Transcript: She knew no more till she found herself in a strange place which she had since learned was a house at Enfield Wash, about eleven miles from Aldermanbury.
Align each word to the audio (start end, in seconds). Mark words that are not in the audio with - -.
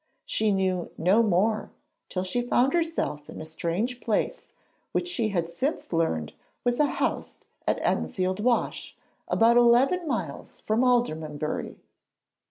She 0.25 0.51
knew 0.51 0.89
no 0.97 1.21
more 1.21 1.69
till 2.09 2.23
she 2.23 2.41
found 2.41 2.73
herself 2.73 3.29
in 3.29 3.39
a 3.39 3.45
strange 3.45 3.99
place 4.01 4.51
which 4.93 5.07
she 5.07 5.27
had 5.29 5.47
since 5.47 5.93
learned 5.93 6.33
was 6.63 6.79
a 6.79 6.87
house 6.87 7.41
at 7.67 7.77
Enfield 7.83 8.39
Wash, 8.39 8.97
about 9.27 9.57
eleven 9.57 10.07
miles 10.07 10.59
from 10.61 10.83
Aldermanbury. 10.83 11.77